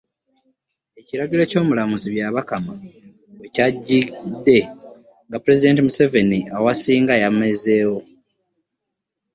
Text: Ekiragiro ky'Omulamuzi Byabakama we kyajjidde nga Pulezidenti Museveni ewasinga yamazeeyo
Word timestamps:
Ekiragiro 0.99 1.41
ky'Omulamuzi 1.51 2.07
Byabakama 2.13 2.73
we 3.39 3.45
kyajjidde 3.53 4.57
nga 5.27 5.37
Pulezidenti 5.43 5.81
Museveni 5.85 6.39
ewasinga 6.57 7.13
yamazeeyo 7.21 7.95